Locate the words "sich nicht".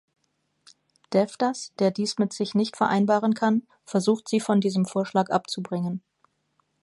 2.33-2.75